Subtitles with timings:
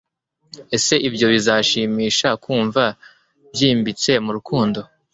[0.75, 2.83] ese ibyo bizashimisha kumva
[3.53, 4.79] byimbitse mu rukundo